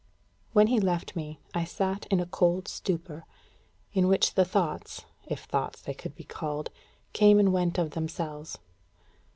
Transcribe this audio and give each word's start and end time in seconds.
When 0.53 0.65
he 0.65 0.79
left 0.79 1.15
me, 1.15 1.37
I 1.53 1.63
sat 1.63 2.07
in 2.07 2.19
a 2.19 2.25
cold 2.25 2.67
stupor, 2.67 3.23
in 3.93 4.07
which 4.07 4.33
the 4.33 4.43
thoughts 4.45 5.05
if 5.27 5.43
thoughts 5.43 5.79
they 5.79 5.93
could 5.93 6.15
be 6.15 6.23
called 6.23 6.71
came 7.13 7.37
and 7.39 7.53
went 7.53 7.77
of 7.77 7.91
themselves. 7.91 8.57